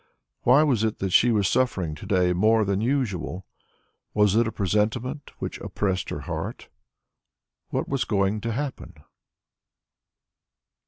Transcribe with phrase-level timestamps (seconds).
[0.41, 3.45] Why was it that she was suffering to day more than usual?
[4.15, 6.69] Was it a presentiment which oppressed her heart?
[7.69, 8.95] What was going to happen?